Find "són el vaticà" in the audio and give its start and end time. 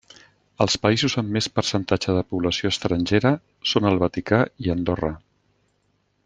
3.73-4.41